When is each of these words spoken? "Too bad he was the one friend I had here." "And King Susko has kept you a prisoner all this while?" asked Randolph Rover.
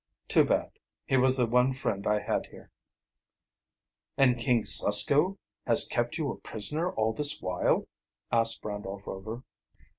"Too 0.27 0.43
bad 0.45 0.71
he 1.05 1.15
was 1.15 1.37
the 1.37 1.45
one 1.45 1.73
friend 1.73 2.07
I 2.07 2.19
had 2.21 2.47
here." 2.47 2.71
"And 4.17 4.35
King 4.35 4.63
Susko 4.65 5.37
has 5.67 5.87
kept 5.87 6.17
you 6.17 6.31
a 6.31 6.37
prisoner 6.39 6.89
all 6.93 7.13
this 7.13 7.39
while?" 7.39 7.87
asked 8.31 8.65
Randolph 8.65 9.05
Rover. 9.05 9.43